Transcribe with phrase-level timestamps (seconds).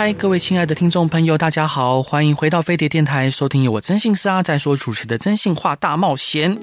[0.00, 6.56] 嗨嗨，各位亲爱的听众朋友，大家好，欢迎回到飞碟电台，收听由我征信社阿仔所主持的《真性话大冒险》。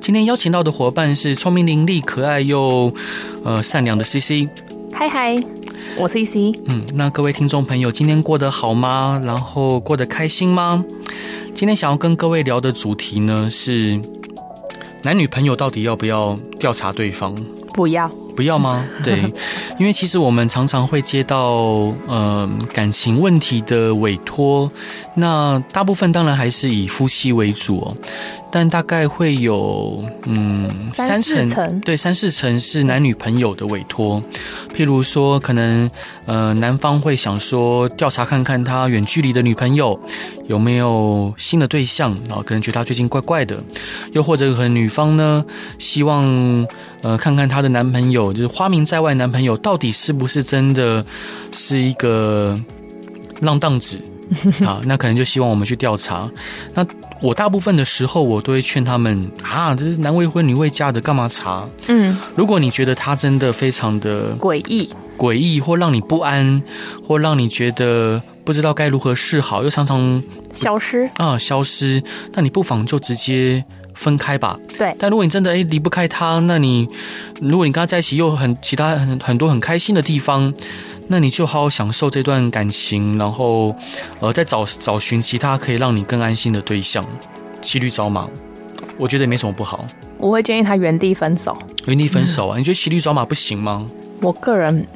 [0.00, 2.92] 今天邀请到的伙伴是聪明伶俐、可爱又
[3.44, 4.48] 呃善良的 CC。
[4.92, 5.40] 嗨嗨，
[5.96, 6.52] 我是 CC。
[6.66, 9.22] 嗯，那各位听众朋友，今天过得好吗？
[9.24, 10.84] 然后过得开心吗？
[11.54, 14.00] 今天想要跟各位聊的主题呢，是
[15.04, 17.36] 男女朋友到底要不要调查对方？
[17.72, 18.10] 不要。
[18.40, 18.82] 不要吗？
[19.04, 19.20] 对，
[19.78, 24.66] 因为其实我们常常会接到呃感情问题的委托，
[25.14, 27.94] 那大部分当然还是以夫妻为主哦。
[28.52, 34.20] 但大概会有嗯三成，对，三四成是男女朋友的委托，
[34.74, 35.88] 譬如说可能
[36.26, 39.96] 呃男方会想说调查看看他远距离的女朋友
[40.48, 43.62] 有没有新的对象，然后可能觉得他最近怪怪的，
[44.14, 45.44] 又或者可能女方呢
[45.78, 46.66] 希望
[47.02, 51.04] 呃看看她的男朋友就是花名在外男朋友到底是不是真的
[51.52, 52.58] 是一个
[53.40, 54.00] 浪荡子
[54.64, 56.30] 啊，那可能就希望我们去调查
[56.74, 56.86] 那。
[57.22, 61.68] 我大部分的时候，我都会劝他们啊，这是男未婚女未嫁的，干嘛查？
[61.86, 64.88] 嗯，如果你觉得他真的非常的诡异、
[65.18, 66.62] 诡异，或让你不安，
[67.06, 73.62] 或让你觉得不知道该如何是好，又常常消失啊，消失，那你不妨就直接
[74.00, 74.58] 分开吧。
[74.78, 74.94] 对。
[74.98, 76.88] 但如果你真的诶离不开他，那你
[77.40, 80.52] 如果你跟他在一起又很其他很很多很开心的地方。
[81.12, 83.74] 那你就好好享受这段感情，然后，
[84.20, 87.04] 呃，再找找寻其他可以让你更安心的对象，
[87.60, 88.28] 骑驴找马，
[88.96, 89.84] 我觉得也没什么不好。
[90.18, 91.52] 我会建议他原地分手。
[91.86, 92.56] 原地分手啊？
[92.56, 93.84] 嗯、 你觉得骑驴找马不行吗？
[94.22, 94.86] 我个人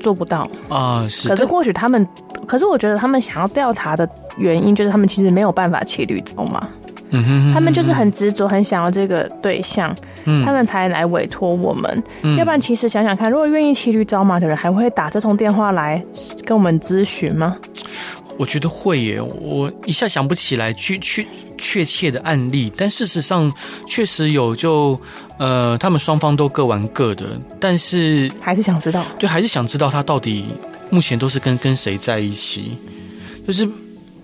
[0.00, 1.06] 做不到啊。
[1.08, 1.28] 是。
[1.28, 2.04] 可是或许他们，
[2.44, 6.68] 可是我觉得他们想要调查的原因，就是他们其实没有办法骑驴找马。
[7.10, 12.02] 嗯哼，哼，他们就是很执着，很想要这个对象，嗯，他们才来委托我们。
[12.22, 16.04] 嗯，要不然其实想想看，如果愿意骑驴找马的人，还会打这通电话来
[16.44, 17.56] 跟我们咨询吗？
[18.38, 21.26] 我觉得会耶，我一下想不起来确确
[21.56, 23.50] 确切的案例，但事实上
[23.86, 25.02] 确实有就，就
[25.38, 30.46] 呃，他们双方都各玩各的，但是还是想知道，对，还是想知道他到底
[30.90, 32.76] 目前都是跟跟谁在一起，
[33.46, 33.68] 就是。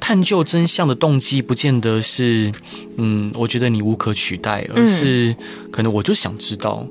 [0.07, 2.53] 探究真相的动机，不见得是，
[2.99, 5.35] 嗯，我觉得你无可取代，而是
[5.73, 6.87] 可能我就想知道。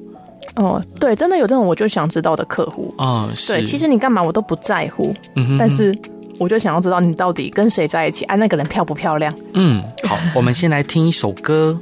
[0.55, 3.53] 哦，对，真的有这种我就想知道的客户啊，是。
[3.53, 5.95] 对，其实你干嘛我都不在乎，嗯哼，但是
[6.39, 9.31] 我就想要知道你到底跟谁在一起，啊，那个人漂不漂亮？
[9.53, 11.79] 嗯，好，我们先来听一首歌。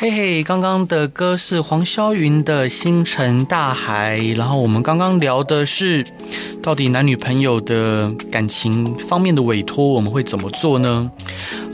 [0.00, 6.06] 嘿嘿，刚刚的歌是黄霄云的《星辰大海》，然后我们刚刚聊的是，
[6.62, 11.10] 到底男女朋友的感情方面的委托，我们会怎么做呢？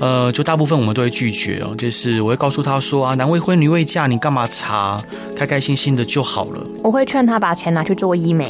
[0.00, 4.98] 呃，就大部分我们都会拒绝哦，就是我会告诉他说啊，男未婚女未嫁，你干嘛查？
[5.36, 6.64] 开开心心的就好了。
[6.82, 8.46] 我会劝他把钱拿去做医美。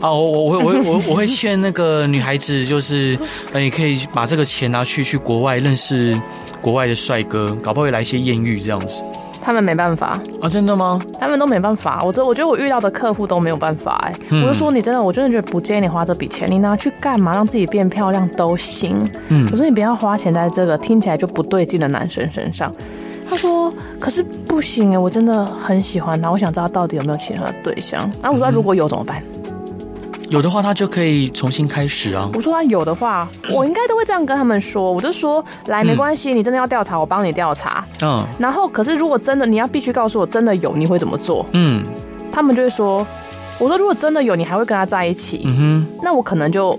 [0.00, 3.18] 啊， 我我我我我我会劝那个女孩子，就是
[3.52, 6.16] 呃，你可以把这个钱拿去去国外认识。
[6.66, 9.00] 国外的帅哥，搞不好会来一些艳遇这样子。
[9.40, 11.00] 他们没办法啊，真的吗？
[11.20, 12.02] 他们都没办法。
[12.04, 14.20] 我这我觉得我遇到的客户都没有办法哎、欸。
[14.30, 17.32] 嗯、我就说你真的，我真的觉得不建议你花这笔钱，你拿去干嘛？
[17.32, 18.98] 让自己变漂亮都行。
[19.28, 22.68] 嗯，我说你不要花钱在这个听起来就不对劲的男生身上。
[23.30, 28.10] 他说，可是不行哎、欸，我真的很喜欢他，我想知道他到底有没有其他的对象。
[28.20, 29.22] 然后我说如果有怎么办？
[30.28, 32.28] 有的话，他就可以重新开始啊。
[32.34, 34.90] 我说他有的话，我应该都会这样跟他们说。
[34.90, 37.84] 我就说，来，没关系，你真的要调查，我帮你调查。
[38.02, 38.26] 嗯。
[38.38, 41.46] 然后，可是如果真的你要必须告诉我真的有，你会怎么做？
[41.52, 41.84] 嗯。
[42.30, 43.06] 他们就会说，
[43.58, 45.42] 我说如果真的有，你还会跟他在一起？
[45.44, 45.86] 嗯哼。
[46.02, 46.78] 那我可能就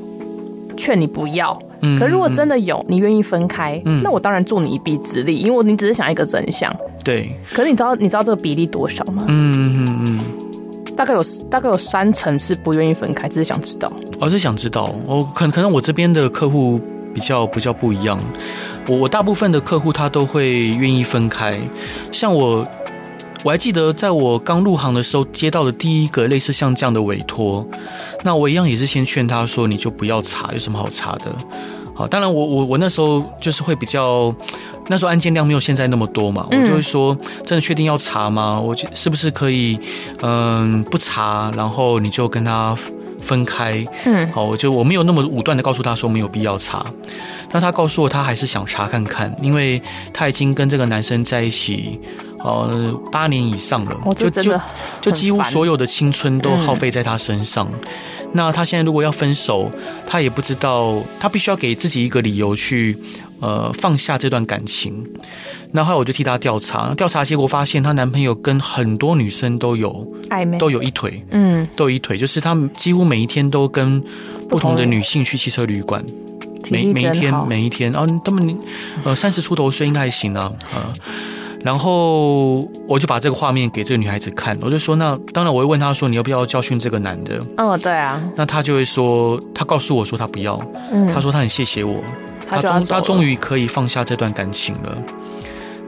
[0.75, 1.57] 劝你不要。
[1.81, 1.97] 嗯。
[1.97, 3.81] 可是如果真的有，你愿意分开？
[3.85, 4.03] 嗯。
[4.03, 6.75] 那我当然助你一臂之力，因为我你只是想一个真相。
[7.03, 7.33] 对。
[7.53, 9.23] 可是你知道你知道这个比例多少吗？
[9.27, 10.19] 嗯嗯嗯。
[10.97, 13.89] 大概有大概有三成是不愿意分开，只是想知道。
[14.19, 16.81] 我、是想知道，我可可能我这边的客户
[17.13, 18.19] 比较比较不一样。
[18.87, 21.57] 我我大部分的客户他都会愿意分开。
[22.11, 22.67] 像我
[23.43, 27.63] 我还记得，在我刚入行的时候接到的第一个类似像这样的委托，
[28.23, 31.25] 那我一样也是先劝他说，你就不要查，有什么好查的？
[31.97, 34.33] 好，当然我我我那时候就是会比较。
[34.89, 37.13] 那时候案件量没有现在那么多嘛，我就会说，
[37.45, 38.57] 真的确定要查吗？
[38.57, 39.77] 我是不是可以，
[40.21, 42.73] 嗯，不查，然后你就跟他
[43.19, 43.83] 分开。
[44.05, 46.85] 嗯，好，我就我没有那么武断的告诉他说没有必要查。
[47.51, 49.81] 那他告诉我他还是想查看看，因为
[50.13, 51.99] 他已经跟这个男生在一起
[52.39, 54.57] 呃八年以上了，就就
[55.01, 57.67] 就几乎所有的青春都耗费在他身上。
[57.69, 57.79] 嗯
[58.33, 59.69] 那他现在如果要分手，
[60.05, 62.97] 他也不知道，他必须要给自己一个理由去，
[63.39, 65.05] 呃，放下这段感情。
[65.71, 74.01] 那后来我就替他调查，调查结果发现，她男朋友跟很多女生都有暧昧，都有一腿，嗯，都有一腿，就是他们几乎每一天都跟
[74.49, 76.03] 不同的女性去汽车旅馆，
[76.69, 78.57] 每每一天每一天，然啊，他们
[79.03, 80.93] 呃三十出头岁应该还行啊，呃。
[81.63, 87.39] 然后我就把这个画面给这个女孩子看，我就说，那当然我会问她说，你要不要教训这个男的？
[87.57, 88.23] 哦，对啊。
[88.35, 90.59] 那她就会说，她告诉我说她不要，
[90.91, 92.01] 嗯，她说她很谢谢我，
[92.47, 94.97] 她终她终于可以放下这段感情了。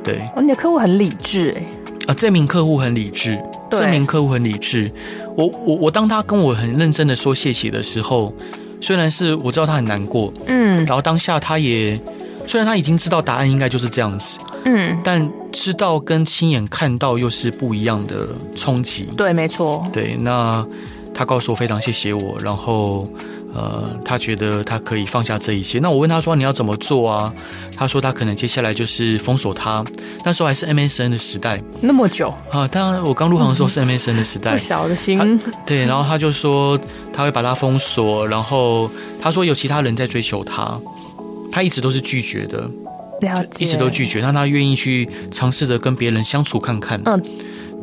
[0.04, 1.64] 对，哦，你的客户很理智哎。
[2.08, 3.38] 啊，这名客户很理智，
[3.70, 4.92] 这名客户很理智。
[5.38, 8.34] 我我我当他跟我很认真的说谢谢的时候，
[8.82, 12.00] 虽然是我知道他很难过，嗯，然后当下他也
[12.48, 14.40] 虽然他已经知道答案应该就是这样子。
[14.66, 19.06] 嗯，但知道跟亲眼看到又是不一样的冲击。
[19.18, 19.84] 对，没错。
[19.92, 20.66] 对，那
[21.14, 23.04] 他告诉我非常谢谢我，然后
[23.54, 25.80] 呃，他觉得他可以放下这一切。
[25.80, 27.34] 那我问他说，你要怎么做啊？
[27.76, 29.84] 他说他可能接下来就是封锁他。
[30.26, 32.68] 那时候还是 MSN 的时代，那么久啊！
[32.68, 35.40] 当然我刚入行的时候是 MSN 的时代， 不小的心。
[35.66, 36.78] 对，然后他就说
[37.14, 38.92] 他会把他封锁，然后
[39.22, 40.78] 他说有其他人在追求他，
[41.52, 42.70] 他一直都是拒绝的。
[43.22, 47.02] 了解，一直都拒绝，让他愿意去尝试着跟别人相处看看。
[47.06, 47.22] 嗯，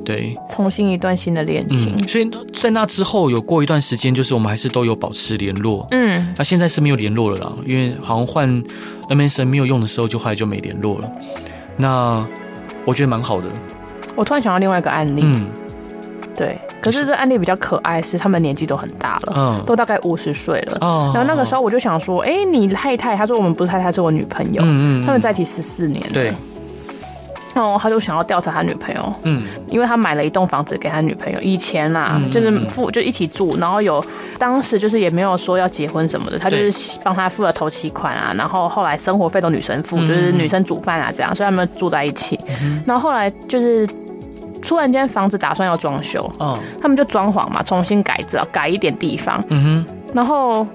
[0.05, 1.94] 对，重新一段新的恋情。
[1.97, 5.87] 嗯，所以在那之后有过一段时间，就是我们还是都有保持联络。
[5.91, 8.62] 嗯，那现在是没有联络了啦，因为好像换
[9.09, 11.11] MSN 没有用的时候，就后来就没联络了。
[11.77, 12.27] 那
[12.85, 13.47] 我觉得蛮好的。
[14.15, 15.21] 我突然想到另外一个案例。
[15.25, 15.47] 嗯，
[16.35, 16.56] 对。
[16.87, 20.79] 可是这案例比较可爱，是他们年纪都很大了，嗯，都大概五十岁了。
[20.81, 24.62] 哦，然后那个时候我就想说，哎、欸，你太太，他说我们不是太太，是我女朋友。
[24.65, 26.12] 嗯嗯，他们在一起十四年了。
[26.15, 26.33] 对。
[27.55, 34.05] 然后他就想要调查他女朋友，嗯，因为他买了一栋房子给他女朋友，以前啊，就是付就一起住，然后有
[34.38, 42.38] 当时就是也没有说要结婚什么的，他就是帮他付了头期款啊，然后后来生活费都女生付，就是女生煮饭啊这样，所以他们住在一起。
[42.87, 43.88] 然后后来就是。
[44.67, 50.67] 突然间房子打算要装修，哦，他们就装潢嘛，重新改造，改一点地方，嗯哼，然后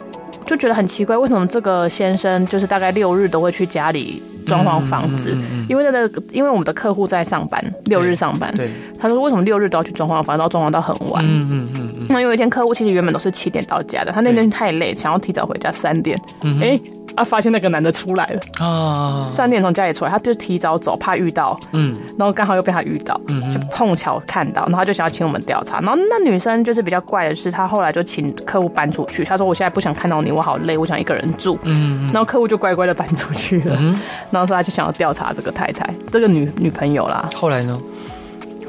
[0.46, 5.38] 就觉得很奇怪，为什么这个先生就是大概六日都会去家里装潢房子？
[5.68, 11.24] 因为那个，因为我们的客户在上班，六日上班，对，他说为什么六日都要去装潢房子，然后装潢到很晚？
[11.28, 16.20] 嗯嗯嗯，那有一天客户其实原本都是七点到家的，他那天太累，想要提早回家三点，
[16.62, 16.80] 哎。
[17.16, 17.24] 啊！
[17.24, 19.28] 发现那个男的出来了啊！
[19.30, 25.80] 三点从家里出来，他就提早走，怕遇到，嗯，然后刚好又被他遇到，嗯，就碰巧看到，然后他就想要请我们调查。
[25.82, 33.76] 然后那女生就是比较怪的是，她后来就请客户搬出去，她说：“我现在不想看到你，我好累，我想一个人住。”嗯，然后客户就乖乖的搬出去了。
[33.80, 34.00] 嗯，
[34.32, 37.30] 然后说他就想要调查这个太太，这个女女朋友啦。
[37.36, 37.76] 后来呢？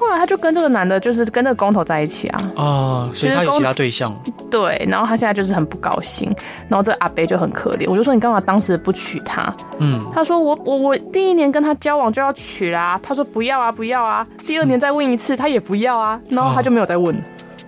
[0.03, 2.53] 后来他就跟这个男的，就是跟那个工头在一起啊。
[2.57, 4.15] 啊，所以他有其他对象。
[4.51, 6.35] 对，然后他现在就是很不高兴，
[6.69, 7.89] 然后这阿北就很可怜。
[7.89, 9.55] 我就说，你干嘛当时不娶她？
[9.79, 13.01] 嗯，他说我我我第一年跟他交往就要娶啦。
[13.03, 17.17] 他说不要啊不要啊，第二年再问一次，他也不要啊，然后他就没有再问。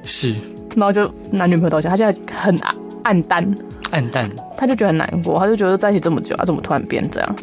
[0.03, 0.35] 是，
[0.77, 2.55] 然后就男女朋友道歉，他现在很
[3.05, 3.55] 暗暗淡。
[3.91, 7.37] 暗淡，他就觉得很难过，他就觉得在一起这么久，他怎么突然变这样？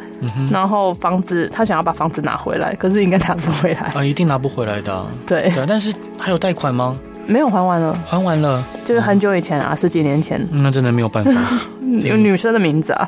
[0.52, 5.06] 然后房子，他想要把房子拿回来，可是应该拿不回来啊，一定拿不回来的。
[5.26, 6.94] 对，对，但是还有贷款吗？
[7.28, 10.45] 没有，还完了，还完了，就是很久以前啊，十几年前。
[10.52, 11.31] 那真的没有办法，
[12.04, 13.07] 有女生的名字啊，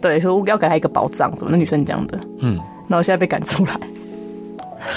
[0.00, 1.52] 对，说我要给他一个保障，怎么？
[1.52, 3.78] 那女生讲的，嗯，然后现在被赶出来，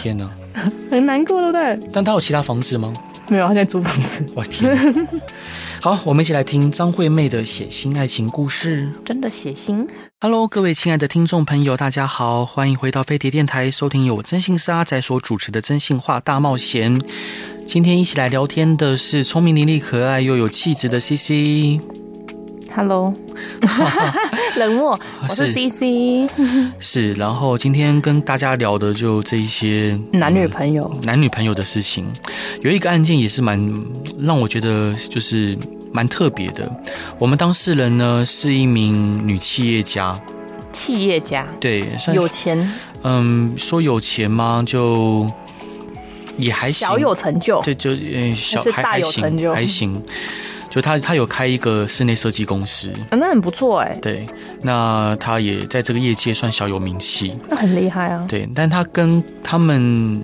[0.01, 0.27] 天哪，
[0.89, 1.89] 很难过，对不对？
[1.93, 2.91] 但他有其他房子吗？
[3.27, 4.25] 没有，他在租房子。
[4.35, 5.07] 我天！
[5.81, 8.89] 好，我们一起来听张惠妹的血腥爱情故事。
[9.03, 9.87] 真的血腥。
[10.21, 16.99] Hello，各位亲爱的听众朋友，大家好，欢迎回到飞碟电台，收听由我真心是阿仔所主持的《真心话大冒险》。
[17.67, 22.04] 今天一起来聊天的是聪明伶俐、可爱又有气质的 CC。
[22.75, 23.13] Hello，
[24.57, 26.29] 冷漠，我是 CC，
[26.77, 32.05] 是，然后今天跟大家聊的就这一些男女朋友、嗯、男女朋友的事情，
[32.63, 33.57] 有一个案件也是蛮
[34.19, 35.57] 让我觉得就是
[35.93, 36.69] 蛮特别的。
[37.17, 40.19] 我们当事人呢是一名女企业家，
[40.73, 41.47] 企业家。
[41.61, 42.59] 对，算有钱，
[43.03, 44.61] 嗯，说有钱吗？
[44.67, 45.25] 就
[46.35, 49.95] 也还行，小有成就，对，就嗯，小还是大有成就，还行。
[50.75, 53.97] 就他，他有开一个室内设计公司，啊，那很不错哎。
[54.01, 54.25] 对，
[54.61, 58.25] 那他也在这个业界算小有名气，那很厉害啊。
[58.27, 60.21] 对，但他跟他们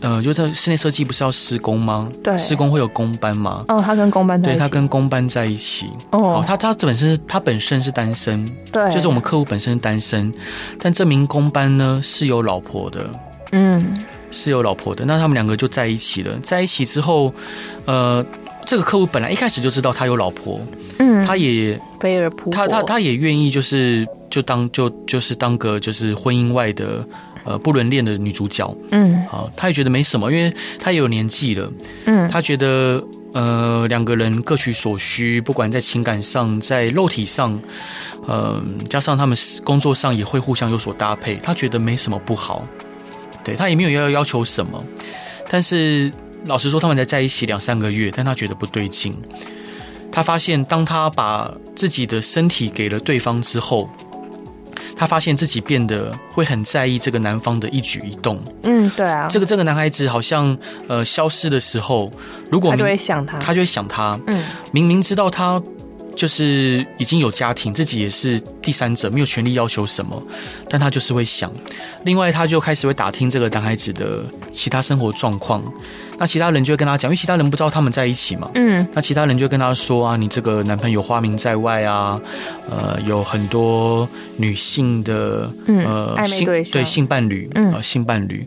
[0.00, 2.08] 呃，就是室内设计不是要施工吗？
[2.24, 3.64] 对，施工会有工班吗？
[3.68, 5.88] 哦，他跟工班在一起，对，他跟工班在一起。
[6.10, 10.34] 哦，他他本身他本身是单身，对，就是我们客户本身是单身，
[10.80, 13.08] 但这名工班呢是有老婆的，
[13.52, 13.94] 嗯，
[14.32, 15.04] 是有老婆的。
[15.04, 17.32] 那他们两个就在一起了，在一起之后，
[17.86, 18.26] 呃，
[18.66, 20.60] 这个客户本来一开始就知道他有老婆，
[20.98, 27.06] 嗯，他也飞蛾扑，他他他也愿意就是就当就就是当个就是婚姻外的。
[27.46, 31.70] 呃，不伦恋的女主角，嗯，好，他也觉得没什么，因为他也有年纪了，
[32.06, 32.98] 嗯，他觉得
[33.34, 37.60] 呃两个人各取所需，不管在情感上，在肉体上，
[38.26, 42.64] 呃，加上他们工作上也会互相有所搭配，他觉得没什么不好，
[43.44, 44.82] 对，他也没有要要求什么，
[45.50, 46.10] 但是
[46.46, 49.14] 老实说，他们才在一起两三个月，但他觉得不对劲，
[50.10, 53.88] 他发现当他把自己的身体给了对方之后。
[54.96, 58.40] 他发现自己变得会很在意这个男方的一举一动。
[58.62, 59.26] 嗯，对啊。
[59.28, 62.08] 这个这个男孩子好像呃消失的时候，
[62.48, 64.16] 如果他就会想他，他就会想他。
[64.28, 65.60] 嗯，明明知道他
[66.16, 70.22] 就是已经有家庭，自己也是第三者，没有权利要求什么，
[70.68, 71.52] 但他就是会想。
[72.04, 75.62] 另外，他就开始会打听这个男孩子的其他生活状况。
[76.16, 78.48] 那其他人就会跟他讲，因为其他人不知道他们在一起嘛。
[78.54, 78.86] 嗯。
[78.92, 82.20] 那其他人就跟他说啊，你这个男朋友花名在外啊，
[82.70, 88.46] 呃，有很多女性的呃性对性伴侣，呃性伴侣。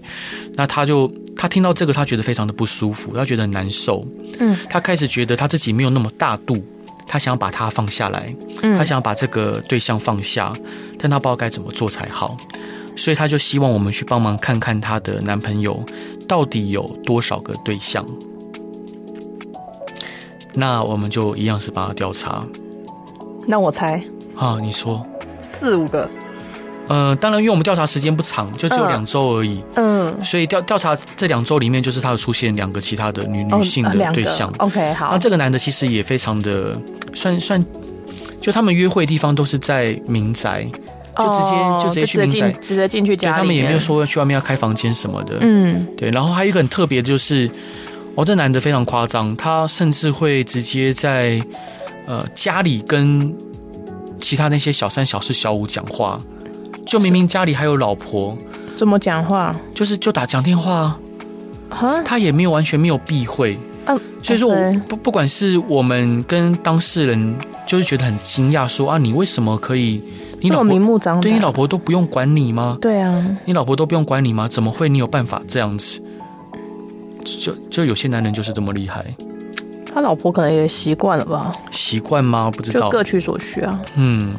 [0.54, 4.08] 那他就他听到这个，他觉得非常的不舒服，他觉得很难受。
[4.40, 4.58] 嗯。
[4.70, 6.64] 他开始觉得他自己没有那么大度，
[7.08, 8.36] 他想把他放下来，
[8.78, 10.52] 他想把这个对象放下，
[11.00, 12.36] 但他不知道该怎么做才好，
[12.96, 15.84] 所以他就希望我们去帮忙看看他的男朋友。
[16.28, 18.06] 到底有多少个对象？
[20.54, 22.46] 那我们就一样是帮他调查。
[23.48, 24.04] 那我猜
[24.36, 25.08] 啊，你说
[25.40, 26.10] 四五个？
[26.88, 29.62] 呃，当然，因为我们调查时间不长，就只有两周而已。
[29.76, 34.52] 嗯，所以调调查这两周里面，就是他有出现两个其他的女女性的对象。
[34.60, 35.10] OK，好。
[35.12, 36.80] 那这个男的其实也非常的
[37.14, 37.64] 算算，
[38.42, 40.68] 就他们约会的地方都是在民宅。
[41.18, 43.38] 就直接就直接去民宅，直接进去家里。
[43.40, 45.40] 他们也没有说去外面要开房间什么的。
[45.42, 46.12] 嗯，对。
[46.12, 47.50] 然后还有一个很特别的就是，
[48.14, 51.42] 哦，这男的非常夸张，他甚至会直接在
[52.06, 53.36] 呃家里跟
[54.20, 56.20] 其他那些小三、小四、小五讲话。
[56.88, 58.36] 就明明家里还有老婆，
[58.76, 59.54] 怎么讲话？
[59.74, 60.98] 就是就打讲电话。
[61.70, 63.56] 啊，他也没有完全没有避讳。
[63.86, 70.02] 嗯，所以说我不不管是我们跟当事人，就是觉得很惊讶，说啊，你为什么可以？
[70.40, 72.78] 你老婆对你老婆都不用管你吗？
[72.80, 74.48] 对啊，你老婆都不用管你吗？
[74.48, 76.00] 怎么会你有办法这样子？
[77.26, 79.04] 就就有些男人就是这么厉害。
[79.94, 81.52] 他老婆可能也习惯了吧？
[81.72, 82.52] 习惯吗？
[82.56, 83.82] 不知道，就各取所需啊。
[83.96, 84.36] 嗯，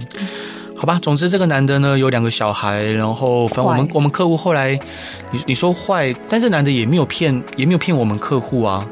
[0.79, 0.99] 好吧。
[1.03, 4.79] 总之，这个男的呢有两个小孩，然后反正我们我们客户后来，
[5.31, 8.87] 你你说坏，但是男的也没有骗，也没有骗我们客户啊。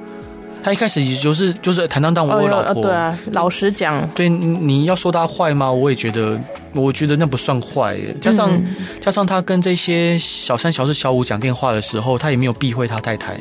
[0.62, 5.70] 他一开始也就是就是坦荡荡，我老婆、哦、对啊，老实讲，对，你要说他坏吗？
[5.70, 6.36] 我也觉得，
[6.74, 7.96] 我觉得那不算坏。
[8.20, 13.38] 加上、嗯、加上他跟这些小三、小四、小五讲电话的时候，他也没有避讳他太太，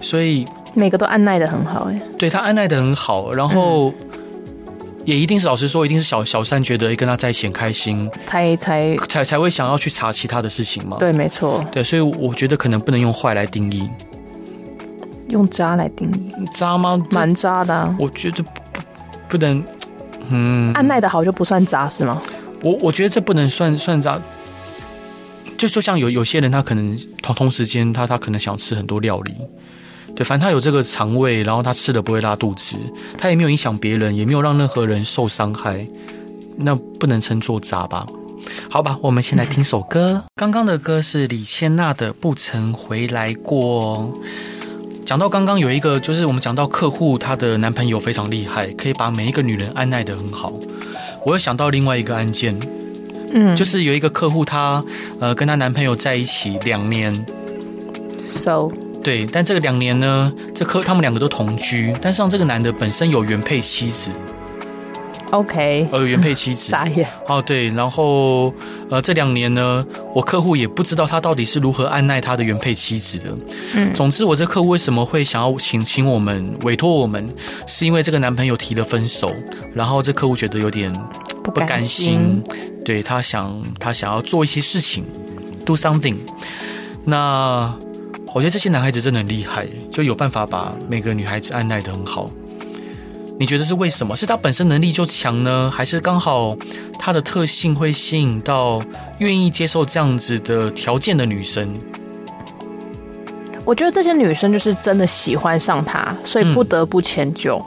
[0.00, 2.00] 所以每个都按耐的很好哎。
[2.16, 3.94] 对，他按耐的很好，然后、嗯、
[5.04, 10.96] 也一定是老实说，一定是小小三觉得跟他在一起很开心，才才才才会想要去查其他的事情嘛。
[10.98, 11.64] 对，没错。
[11.70, 13.88] 对，所以我觉得可能不能用坏来定义。
[15.28, 16.98] 用渣来定义，渣吗？
[17.10, 17.96] 蛮渣的、啊。
[17.98, 18.50] 我觉得不
[19.30, 19.64] 不能，
[20.30, 22.22] 嗯，按耐的好就不算渣是吗？
[22.62, 24.20] 我我觉得这不能算算渣。
[25.56, 29.34] 就就像有有些人，他可能同同时间，他他可能想吃很多料理，
[30.16, 32.76] 对，反正他有这个肠胃，然后他吃的不会拉肚子，
[33.18, 35.86] 他也没有影响别人，也没有让任何人受伤害，
[36.56, 38.06] 那不能称作渣吧？
[38.68, 40.22] 好吧，我们先来听首歌。
[40.36, 44.12] 刚刚的歌是李千娜的《不曾回来过》。
[45.04, 50.52] 讲到刚刚有一个，就是我们讲到客户，她的男朋友非常厉害，可以把每一个女人按耐的很好。
[51.26, 52.58] 我又想到另外一个案件，
[53.32, 54.82] 嗯，就是有一个客户，她
[55.20, 57.12] 呃跟她男朋友在一起两年
[58.26, 58.70] ，so
[59.04, 64.10] 对，但这个两年呢，这客他们两个都同居，但是让这个男的本身有原配妻子。
[65.30, 67.06] OK，呃，原配妻子， 傻眼。
[67.26, 68.54] 哦，对，然后
[68.88, 69.84] 呃，这两年呢，
[70.14, 73.34] 我客户也不知道他到底是如何按捺他的原配妻子的。
[73.74, 77.26] 嗯，总之，我这客户为什么会想要请请我们委托我们，
[77.66, 79.34] 是因为这个男朋友提了分手，
[79.74, 80.92] 然后这客户觉得有点
[81.42, 82.42] 不甘心，
[82.84, 85.04] 对，他想他想要做一些事情
[85.66, 86.16] ，do something。
[87.04, 87.74] 那
[88.34, 92.26] 我觉得这些男孩子真的很厉害，就有办法把每个女孩子按耐得很好。
[93.38, 94.16] 你觉得是为什么？
[94.16, 96.56] 是他本身能力就强呢，还是刚好
[96.98, 98.82] 他的特性会吸引到
[99.20, 101.72] 愿意接受这样子的条件的女生？
[103.64, 107.64] 我觉得这些女生就是真的喜欢上他，所以不得不迁就。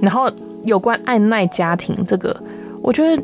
[0.00, 0.30] 然后
[0.64, 2.40] 有关按耐家庭这个，
[2.80, 3.20] 我觉得，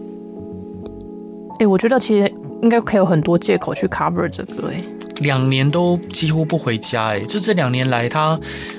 [1.60, 2.32] 哎、我觉得其实
[2.62, 4.80] 应该可以有很多借口去 cover 这个、哎，
[5.20, 8.38] 两年都几乎不回家、欸，哎，就这两年来他，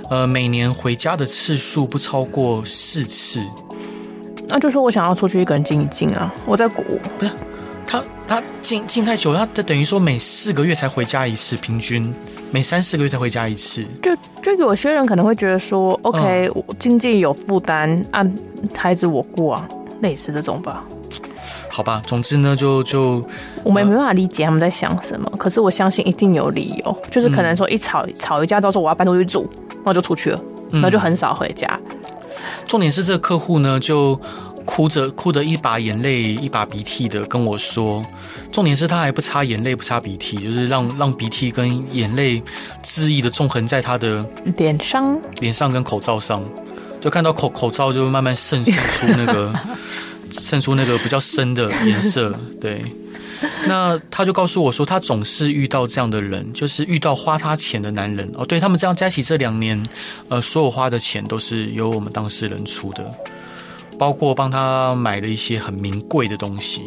[0.10, 3.44] 呃，每年回家的次数不超过四次。
[4.48, 6.84] 那就说我想要出去一个人静一静啊，我在国，
[7.18, 7.32] 不是。
[7.88, 12.14] 他他静静太久，他他等于说每四个月才回家一次，平均
[12.50, 13.86] 每三四个月才回家一次。
[14.02, 18.24] 就就有些人可能会觉得说，OK，我经济有负担，啊，
[18.74, 19.68] 孩子我过啊，
[20.02, 20.86] 类似这种吧。
[21.82, 23.28] 好吧，总之呢，就就
[23.64, 30.40] 我们也没办法理解他们在想什么，可是我相信一定有理由，就是可能说一吵吵一架之后说我要搬出去住，然后就出去了，
[30.74, 31.68] 然后就很少回家。
[31.88, 34.20] 嗯、重点是这个客户呢就。
[34.64, 38.00] 哭着哭得，一把眼泪一把鼻涕的跟我说，
[38.52, 42.42] 重点是他还不擦眼泪不擦鼻涕，就是让让鼻涕跟眼泪
[42.84, 44.24] 恣意的纵横在他的
[44.58, 46.44] 脸上，脸上跟口罩上，
[47.02, 49.52] 就看到口口罩就慢慢渗渗出那个
[50.32, 52.34] 渗出那个比较深的颜色。
[52.62, 52.84] 对，
[53.68, 58.46] 那他就告诉我说，他总是遇到这样的人，就是遇到花他钱的男人哦。
[58.46, 59.82] 对他们这样加起这两年，
[60.30, 63.10] 呃，所有花的钱都是由我们当事人出的。
[64.00, 66.82] 包括帮他买了一些很名贵的东西，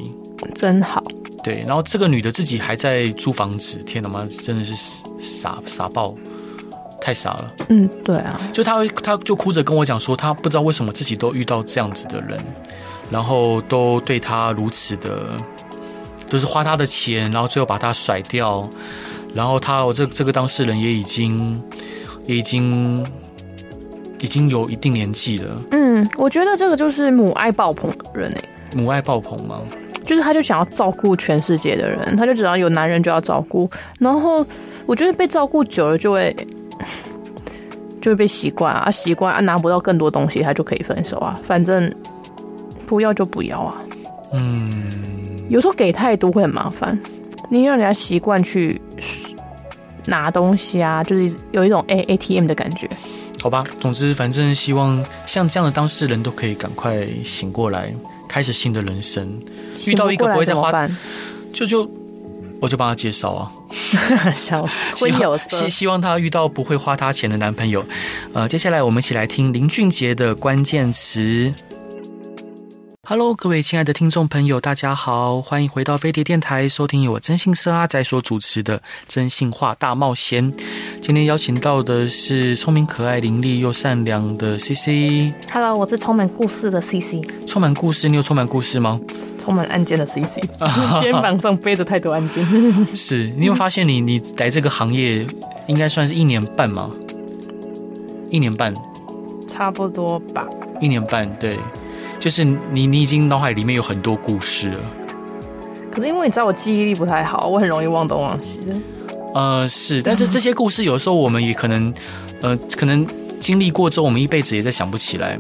[0.53, 1.01] 真好。
[1.45, 4.75] 对，然后这个女的自己还在租房子，天哪妈，真的是
[5.21, 6.13] 傻傻爆，
[7.01, 7.53] 太傻了。
[7.69, 12.37] 嗯，对啊，就她，她就哭着跟我讲说，她不知道为什么自己都遇到这样子的人，
[13.15, 15.21] 然后都对他如此的，
[16.29, 18.69] 就是花他的钱，然后最后把他甩掉，
[19.33, 21.63] 然后他，我这这个当事人也已经，
[22.27, 23.07] 也已经。
[24.21, 25.55] 已经有一定年纪了。
[25.73, 28.41] 嗯，我觉得这个就是母爱爆棚的人哎。
[28.75, 29.61] 母爱爆棚吗？
[30.03, 33.69] 就是他就想要照顾全世界的人，他就只要有男人就要照顾。
[33.99, 34.47] 然后
[34.87, 36.35] 我觉得被照顾久了就会
[38.01, 41.39] 就会被习惯啊，习惯啊，拿不到更多东西他就可以分手啊。
[41.45, 41.93] 反正
[42.95, 43.83] 不要就不要啊。
[44.35, 44.71] 嗯，
[45.49, 46.97] 有时候给太多会很麻烦，
[47.51, 48.81] 你让人家习惯去
[50.07, 52.89] 拿东西啊，就是有一种 A A T M 的感觉。
[53.41, 57.93] 好吧，总之，反正希望像这样的当事人都可以赶快醒过来，
[58.29, 59.43] 开始新的人生。
[59.87, 60.89] 遇到一个不会再花，
[61.53, 61.91] 就就
[62.61, 63.51] 我就帮他介绍啊。
[64.37, 64.65] 小
[65.01, 67.85] 温有希希望他遇到不会花他钱的男朋友。
[68.33, 71.53] 呃，接下来我们一起来听林俊杰的关键词。
[73.07, 80.51] Hello，各位亲爱的听众朋友，大家好，欢迎回到飞碟电台，收听由我真心社阿仔所主持的《真性话大冒险》。
[81.03, 85.35] 今天邀请到的是聪明可爱、伶俐又善良的 CC。
[85.53, 87.23] Hello，我是充满故事的 CC。
[87.47, 88.99] 充满故事，你有充满故事吗？
[89.39, 90.41] 充满案件的 CC，
[91.03, 92.43] 肩膀上背着太多案件。
[92.97, 95.27] 是你有发现，你你来这个行业
[95.67, 96.91] 应该算是一年半吗？
[98.31, 98.73] 一年半，
[99.47, 100.49] 差不多吧。
[100.81, 101.59] 一年半，对。
[102.25, 104.81] 就是你，你已经脑海里面有很多故事了。
[105.93, 108.73] 可是因为你知道我记忆力不太好，我很容易忘东忘西的。
[109.35, 111.93] 呃，是，但是这些故事有时候我们也可能，
[112.41, 113.07] 呃，可能
[113.39, 115.39] 经历过之后，我们一辈子也在想不起来，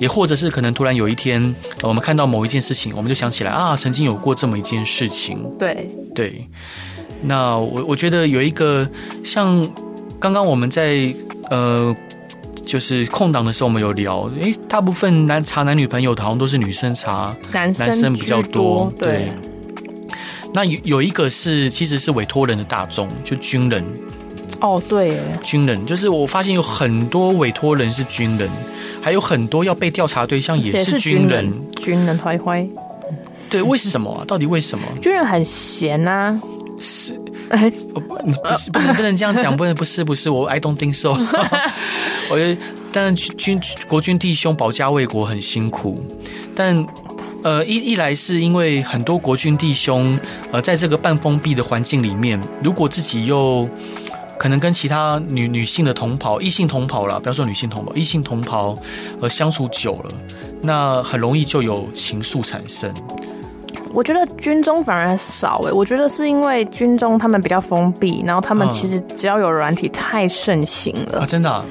[0.00, 1.40] 也或者是可能突然有一天，
[1.80, 5.48] 呃，我们看到某一件事情，我们就想起来啊，曾经有过这么一件事情。
[5.56, 6.44] 对对。
[7.22, 8.84] 那我我觉得有一个
[9.22, 9.64] 像
[10.18, 11.08] 刚刚我们在
[11.50, 11.94] 呃。
[12.66, 18.92] 就是空档的时候，我们有聊，诶、欸，大部分男查男女朋友的，好像都是女生查，男生，男生比较多。
[18.98, 19.28] 对，对
[20.52, 23.84] 那有有一个是，其实是委托人的大众，就军人。
[24.60, 28.50] 哦，对，军人就是我发现有很多委托人是军人，
[29.00, 31.52] 还有很多要被调查对象也是军人。
[31.76, 32.66] 军人坏坏。
[33.48, 34.24] 对，为什么啊？
[34.26, 34.84] 到底为什么？
[35.00, 36.40] 军人很闲啊。
[36.80, 37.14] 是。
[37.48, 41.14] 哎，我不，不是不能不能这样讲，不能不是不是我 I don't think so。
[42.30, 42.60] 我觉得，
[42.92, 45.94] 但军国军弟兄保家卫国很辛苦，
[46.54, 46.86] 但
[47.42, 50.18] 呃一一来是因为很多国军弟兄
[50.52, 53.68] 呃在这个半封闭的环境里面，如果自己又
[54.38, 58.74] 可能跟其他女女性的同袍、异性同袍啦，不要说女性同袍，异性同袍
[59.20, 60.10] 呃相处久了，
[60.62, 62.92] 那很容易就有情愫产生。
[63.94, 71.20] 我觉得军中反而少诶，我觉得是因为军中他们比较封闭，然后他们其实只要有软体太盛行了。
[71.20, 71.64] 啊，真的，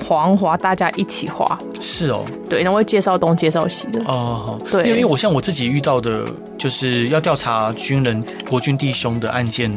[0.00, 4.02] 狂滑，大家一起滑，是哦，对，然后会介绍东介绍西的。
[4.04, 6.24] 哦，对，因为我像我自己遇到的，
[6.58, 9.72] 就是要调查军人国军弟兄的案件，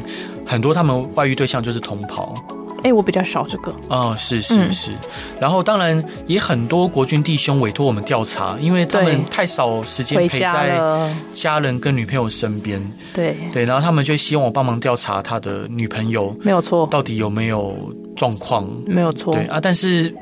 [0.45, 2.33] 很多他们外遇对象就是同袍。
[2.79, 3.73] 哎、欸，我比较少这个。
[3.87, 4.97] 哦，是是是，嗯、
[5.39, 13.37] 然后当然也很多国军弟兄委托我们调查，因为他们太少时间陪在家人跟女朋友身边，对。
[13.53, 17.73] 对，然后他们就希望我帮忙调查他的女朋友，没有错，到底有没有
[18.15, 19.33] 状况，没有错。
[19.33, 20.13] 对啊，但是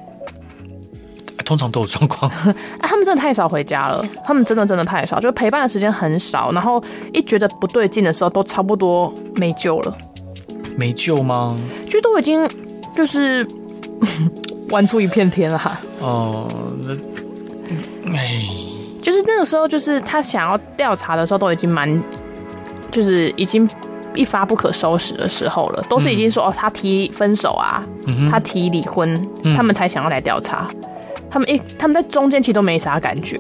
[1.46, 2.32] 通常都有状况。
[2.46, 2.56] 哎，
[2.88, 6.82] 他们真的太少回家了，他们真的真的太少，就陪伴的时间很少，然后
[7.14, 9.98] 一觉得不对劲的时候，都差不多没救了。
[10.78, 11.58] 没救吗？
[11.90, 12.48] 就都已经
[12.96, 13.46] 就是
[14.70, 15.80] 玩出一片天了哈。
[16.00, 16.48] 哦，
[16.82, 16.94] 那
[18.16, 18.46] 哎，
[19.02, 22.02] 就是那个时候，就是他想要调查的时候，都已经蛮，
[22.90, 23.68] 就是已经
[24.14, 25.84] 一发不可收拾的时候了。
[25.90, 30.68] 都是已经说、嗯、哦，他提分手啊，嗯、他提离婚、嗯，他们才想要来调查。
[31.30, 33.38] 他们一他们在中间其实都没啥感觉，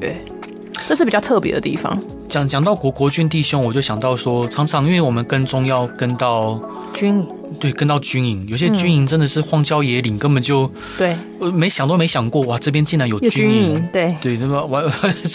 [0.87, 1.97] 这是比较特别的地方。
[2.31, 6.57] 讲讲到国国军弟兄，我就想到说，常常因为我们跟踪要跟到
[6.93, 7.27] 军营。
[7.59, 14.15] 对，跟到军营，有些军营真的是荒郊野岭，嗯、根本就对，我没想都没想过，哇，这边竟然有军营，对。
[14.21, 14.91] 对，那么我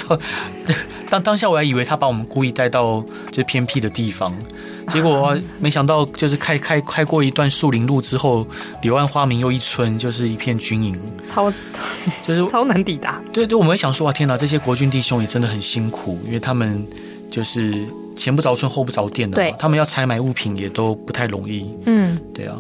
[1.10, 4.34] 当当下我还以为他把我们故意带到就偏僻的地方，
[4.88, 8.44] 结果 没想到就是开开开过一段树林路之后，
[8.80, 11.52] 柳暗花明又一村，就是一片军营，超
[12.26, 13.20] 就是超难抵达。
[13.30, 16.84] 对对，我们想说啊，天哪，这些国军弟兄也真的很辛苦，因为他们
[17.30, 17.86] 就是。
[18.18, 21.70] 前不着村后不着店的，他们要采买物品也都不太容易。
[21.84, 22.56] 嗯，对啊，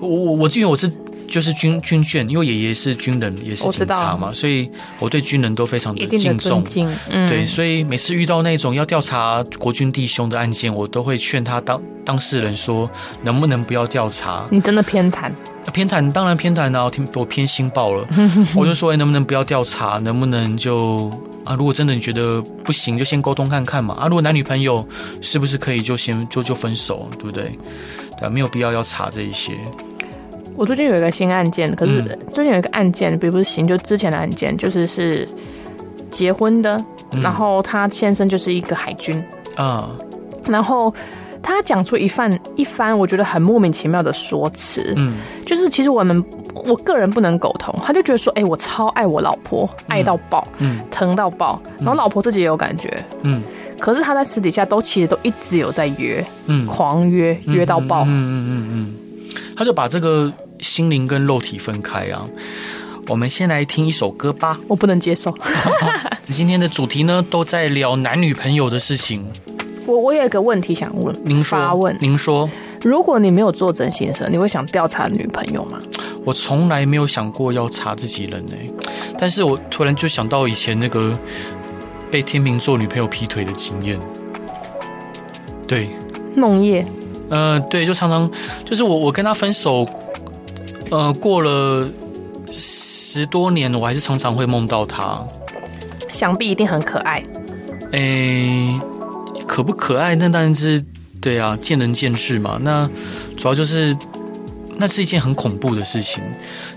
[0.00, 0.90] 我我我因为我是
[1.28, 4.66] 就是军军眷，因为爷爷是军人，也是警察嘛，所以
[4.98, 6.64] 我对军人都非常的敬重。
[7.10, 12.90] 嗯，对，所以每次遇到那种要调查国军弟兄的案件，我都会劝他当当事人说，
[13.22, 14.42] 能不能不要调查？
[14.50, 15.30] 你真的偏袒？
[15.70, 18.08] 偏袒当然偏袒啊，我偏心爆了。
[18.56, 19.98] 我就说，能不能不要调查？
[19.98, 21.10] 能不能就？
[21.48, 23.94] 啊，如果真的你觉得不行，就先沟通看看嘛。
[23.94, 24.86] 啊，如果男女朋友
[25.22, 27.44] 是不是可以就先就就分手，对不对？
[28.18, 29.58] 对啊，没有必要要查这一些。
[30.54, 35.26] 我最近有一个新案件，可是最近有一个案件，并不是行，就之前的案件，就是是
[36.10, 36.76] 结婚的，
[37.12, 39.24] 嗯、然后他先生就是一个海军
[39.56, 39.90] 啊，
[40.46, 40.94] 然后。
[41.48, 44.94] 他讲出一番一番，我觉得很莫名其妙的说辞。
[44.96, 45.14] 嗯，
[45.46, 47.74] 就是其实我们我个人不能苟同。
[47.82, 51.60] 他就觉得说，哎、欸，我超爱我老婆，嗯、爱到爆，嗯，疼到爆。
[51.78, 53.42] 然后老婆自己也有感觉，嗯。
[53.80, 58.94] 可是他在私底下都其实都一直有在约，嗯，狂约约到爆，嗯嗯嗯嗯。
[59.56, 62.24] 他就把这个心灵跟肉体分开啊。
[63.06, 64.58] 我们先来听一首歌吧。
[64.68, 65.34] 我不能接受。
[66.30, 69.24] 今天的主题呢，都在聊男女朋友的事情。
[69.88, 72.46] 我我有一个问题想问，您说，发问，您说，
[72.82, 75.78] 如果你没有做真先生，你会想调查女朋友吗？
[76.26, 78.52] 我从来没有想过要查自己人呢，
[79.18, 81.18] 但是我突然就想到以前那个
[82.10, 83.98] 被天秤座女朋友劈腿的经验。
[85.66, 85.88] 对，
[86.36, 86.84] 梦夜，
[87.30, 88.30] 嗯、呃，对，就常常
[88.66, 89.86] 就是我我跟他分手，
[90.90, 91.88] 呃，过了
[92.52, 95.26] 十多年，我还是常常会梦到他。
[96.12, 97.22] 想必一定很可爱。
[97.92, 98.78] 诶。
[99.48, 100.14] 可不可爱？
[100.14, 100.84] 那当然是
[101.20, 102.58] 对啊，见仁见智嘛。
[102.62, 102.88] 那
[103.36, 103.96] 主要就是，
[104.76, 106.22] 那是一件很恐怖的事情。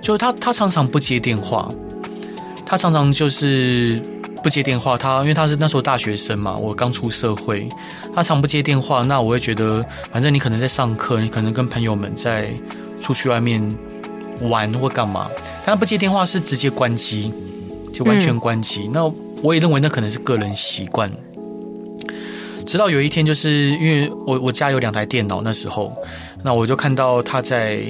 [0.01, 1.67] 就他，他常常不接电话，
[2.65, 4.01] 他常常就是
[4.41, 4.97] 不接电话。
[4.97, 7.67] 他因为他是那时候大学生嘛，我刚出社会，
[8.15, 9.03] 他常不接电话。
[9.03, 12.51] 那我会觉得，反正你可能在上课，你可能跟朋友们在
[12.99, 13.61] 出去外面
[14.43, 15.29] 玩或干嘛。
[15.63, 17.31] 但他不接电话是直接关机，
[17.93, 18.89] 就完全关机。
[18.91, 19.05] 那
[19.43, 21.11] 我也认为那可能是个人习惯。
[22.71, 25.93] 直到有一天，就是因为我我家有两台电脑，那时候，
[26.41, 27.81] 那我就看到他在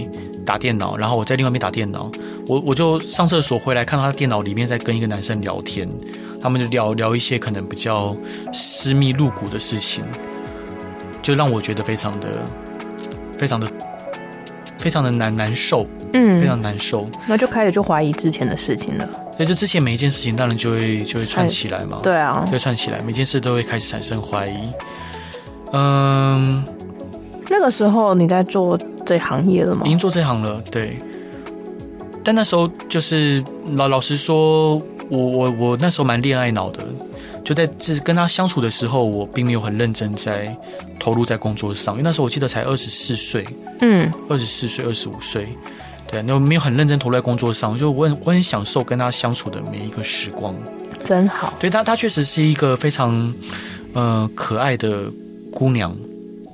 [0.44, 2.10] 打电脑，然后我在另外一边打电脑，
[2.48, 5.88] 我我就上厕所回来，看到他电脑里面在跟一个男生聊天，
[6.42, 8.18] 他们就聊聊一些可能比较
[8.52, 10.04] 私密露骨的事情，
[11.22, 12.44] 就让我觉得非常的
[13.38, 13.68] 非常的
[14.80, 19.08] 非常的难难受，嗯，非常难受，那就开始就怀疑之前的事情了。
[19.42, 21.98] 所以就之前每一件事情，当然就会就会串起来嘛。
[22.04, 24.72] 对啊，就会串起来，每件事都会开始产生怀疑。
[25.74, 26.64] 嗯，
[27.50, 29.82] 那个时候你在做这行业了吗？
[29.84, 31.00] 已经做这行了，对。
[32.24, 34.78] 但那时候就是老老实说，
[35.10, 36.86] 我我我那时候蛮恋爱脑的，
[37.44, 40.56] 就在就是跟他相处的时候，我并没有很认真在
[41.00, 43.44] 投入在工作上，因为那时候我记得才二十四岁，
[43.80, 45.48] 嗯，二十四岁，二十五岁。
[46.12, 50.54] 对，那我没有很认真投入在工作上，就我很我很享受跟他相处的每一个时光，
[51.06, 51.54] 真好。
[51.58, 53.34] 对他，他确实是一个非常
[53.94, 55.10] 呃可爱的
[55.54, 55.96] 姑娘。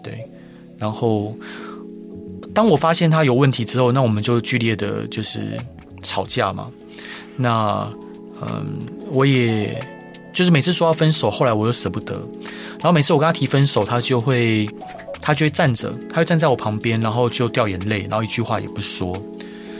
[0.03, 0.29] 对，
[0.77, 1.35] 然后
[2.53, 5.57] 当我发现他有问题之后，那我们就剧烈的就是
[6.03, 6.67] 吵架嘛。
[7.35, 7.87] 那
[8.41, 8.65] 嗯、呃，
[9.11, 9.83] 我也
[10.31, 12.13] 就是每次说要分手，后来我又舍不得。
[12.73, 14.69] 然后每次我跟他提分手，他就会
[15.19, 19.19] 他就会站着，他会站在我旁边，然后就掉眼泪，然后一句话也不说。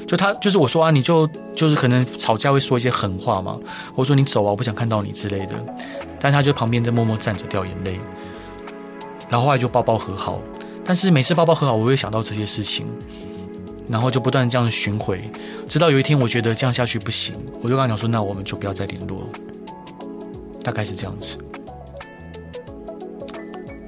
[0.08, 3.60] 就他就是我说啊，你就就是可能吵架会说一些狠话嘛，
[3.93, 5.56] 或者说你走啊，我不想看到你之类的。
[6.20, 8.00] 但他就旁边在默默站着掉眼泪，
[9.30, 10.39] 然后后来就抱抱和好。
[10.84, 12.88] 但是每次抱抱和好，我会想到这些事情，
[13.89, 15.30] 然后就不断这样巡回，
[15.67, 19.30] 直到有一天我觉得这样下去不行，我就跟他讲说，那我们就不要再联络，
[20.63, 21.38] 大概是这样子。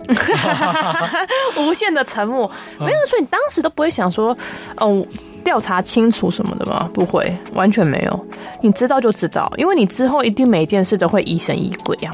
[1.57, 4.35] 无限的沉默，没有，所以你当时都不会想说，
[4.77, 5.05] 哦，
[5.49, 6.87] 调查清楚什么的吗？
[6.93, 8.25] 不会，完全没有。
[8.61, 12.13] 你知道就知道，因为你之后一定每一件事都会疑神疑鬼啊。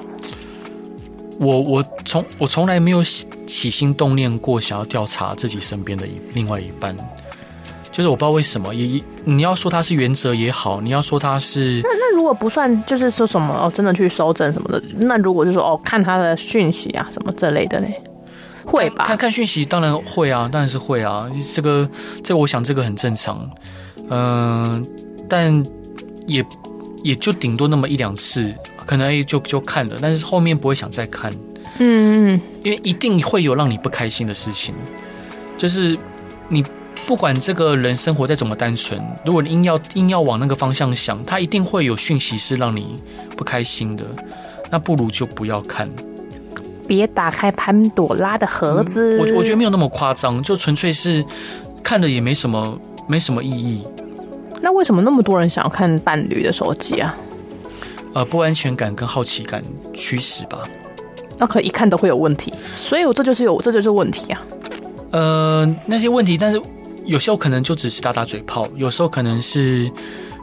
[1.38, 3.04] 我我从我从来没有
[3.46, 6.96] 起心动念过想要调查自己身边的一另外一半，
[7.92, 17.88] 就是我不知道为什么，也你要说他是原则也好，你要说他是那那如果不算，就是说什么哦，真的去搜证什么的，那如果就说哦，看他的讯息啊什么这类的呢？
[18.66, 19.06] 会吧？
[19.06, 21.90] 看看讯息当然会啊，当然是会啊，这个
[22.24, 23.50] 这个我想这个很正常，
[24.10, 24.82] 嗯、呃，
[25.30, 25.66] 但
[26.28, 26.46] 也
[27.04, 28.54] 也就顶多那么一两次。
[28.88, 31.34] 可能就就看了，但是后面不会想再看，
[31.80, 34.76] 嗯嗯，因为一定会有让你不开心的事情，
[35.58, 35.98] 就是
[36.50, 36.64] 你
[37.08, 42.96] 不管这个人生活再怎么单纯，如果你硬要硬要往那个方向想，他一定会有讯息是让你
[43.36, 44.06] 不开心的，
[44.70, 45.90] 那不如就不要看，
[46.88, 49.18] 别打开潘朵拉的盒子。
[49.18, 51.24] 嗯、我我觉得没有那么夸张，就纯粹是
[51.84, 53.86] 看了也没什么没什么意义。
[54.62, 57.16] 那为什么那么多人想要看伴侣的手机啊？
[58.14, 59.62] 呃，不安全感跟好奇感
[59.94, 60.64] 驱使吧，
[61.38, 64.42] 那可一看都会有问题，所以我这就是有，这就是问题啊。
[65.12, 66.62] 呃，那些问题，但是
[67.06, 69.92] 有时候可能就只是打打嘴炮，有时候可能是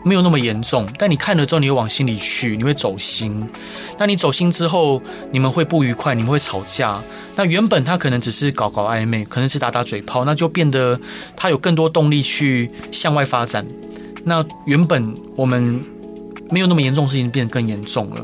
[0.05, 3.41] 没有那么严重，但你看了之后，你会往心里去，你会走心。
[3.99, 7.01] 那你走心之后，你们会不愉快，你们会吵架。
[7.37, 10.99] 那原本他可能只是搞搞暧昧，可能是打打嘴炮，那就变得
[11.37, 13.67] 他有更多动力去向外发展。
[14.25, 15.81] 那原本我们。
[16.51, 18.23] 没有那么严重的事情变得更严重了，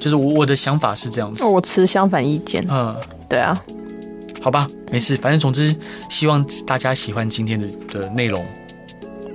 [0.00, 1.44] 就是我我的想法是这样子。
[1.44, 2.66] 我持相反意见。
[2.68, 2.92] 嗯，
[3.28, 3.62] 对啊，
[4.42, 5.72] 好吧，没事，反正总之
[6.10, 8.44] 希望大家喜欢今天的的内容。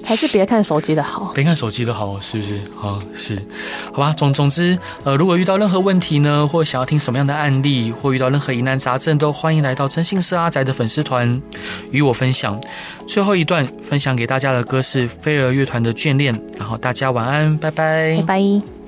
[0.04, 2.56] 还是别看手机的好，别看手机的好，是不是？
[2.82, 3.42] 啊，是，
[3.92, 4.14] 好吧。
[4.18, 11.42] 总总之，呃，如果遇到任何问题呢，或想要听什么样的案例，或遇到任何疑难杂症，都欢迎来到真心是阿宅的粉丝团
[11.92, 12.60] 与我分享。
[13.08, 18.83] 最后一段分享给大家的歌是飞儿乐团的《眷恋》，然后大家晚安，拜拜，拜拜。